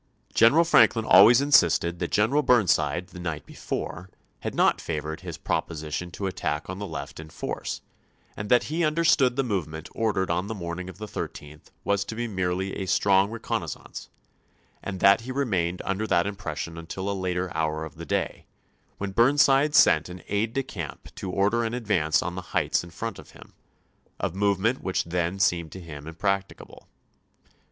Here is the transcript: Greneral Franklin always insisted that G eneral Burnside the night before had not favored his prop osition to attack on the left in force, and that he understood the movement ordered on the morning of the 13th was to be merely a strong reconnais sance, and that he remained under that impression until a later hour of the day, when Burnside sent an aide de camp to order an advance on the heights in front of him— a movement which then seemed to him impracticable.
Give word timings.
Greneral 0.33 0.67
Franklin 0.67 1.05
always 1.05 1.41
insisted 1.41 1.99
that 1.99 2.09
G 2.09 2.23
eneral 2.23 2.43
Burnside 2.43 3.09
the 3.09 3.19
night 3.19 3.45
before 3.45 4.09
had 4.39 4.55
not 4.55 4.81
favored 4.81 5.19
his 5.21 5.37
prop 5.37 5.69
osition 5.69 6.11
to 6.13 6.25
attack 6.25 6.67
on 6.67 6.79
the 6.79 6.87
left 6.87 7.19
in 7.19 7.29
force, 7.29 7.81
and 8.35 8.49
that 8.49 8.63
he 8.63 8.83
understood 8.83 9.35
the 9.35 9.43
movement 9.43 9.89
ordered 9.93 10.31
on 10.31 10.47
the 10.47 10.55
morning 10.55 10.89
of 10.89 10.97
the 10.97 11.05
13th 11.05 11.67
was 11.83 12.03
to 12.05 12.15
be 12.15 12.27
merely 12.27 12.73
a 12.77 12.87
strong 12.87 13.29
reconnais 13.29 13.77
sance, 13.77 14.07
and 14.81 15.01
that 15.01 15.21
he 15.21 15.31
remained 15.31 15.83
under 15.85 16.07
that 16.07 16.25
impression 16.25 16.79
until 16.79 17.07
a 17.07 17.13
later 17.13 17.55
hour 17.55 17.85
of 17.85 17.93
the 17.93 18.05
day, 18.07 18.47
when 18.97 19.11
Burnside 19.11 19.75
sent 19.75 20.09
an 20.09 20.23
aide 20.27 20.53
de 20.53 20.63
camp 20.63 21.13
to 21.13 21.29
order 21.29 21.63
an 21.63 21.75
advance 21.75 22.23
on 22.23 22.33
the 22.33 22.41
heights 22.57 22.83
in 22.83 22.89
front 22.89 23.19
of 23.19 23.29
him— 23.37 23.53
a 24.19 24.31
movement 24.31 24.81
which 24.81 25.03
then 25.03 25.37
seemed 25.37 25.71
to 25.73 25.79
him 25.79 26.07
impracticable. 26.07 26.87